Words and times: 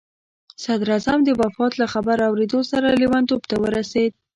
صدراعظم 0.63 1.19
د 1.23 1.29
وفات 1.41 1.73
له 1.81 1.85
خبر 1.93 2.17
اورېدو 2.29 2.59
سره 2.71 2.87
لیونتوب 3.01 3.41
ته 3.49 3.55
ورسېد. 3.63 4.11